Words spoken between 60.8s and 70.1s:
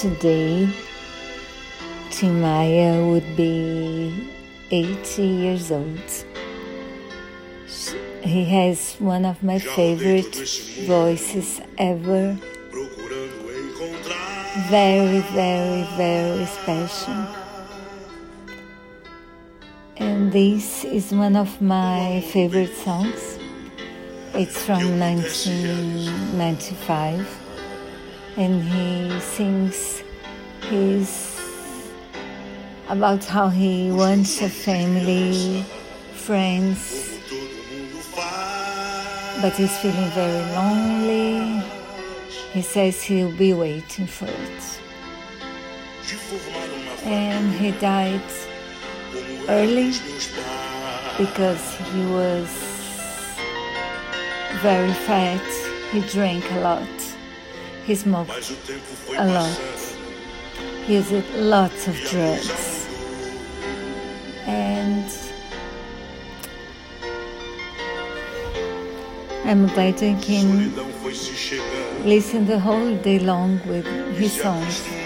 He used lots of drugs. And I'm glad